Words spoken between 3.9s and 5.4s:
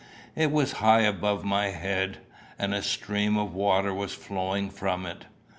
was flowing from it.